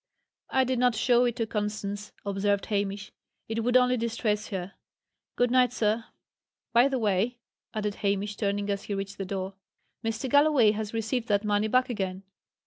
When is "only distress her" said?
3.77-4.73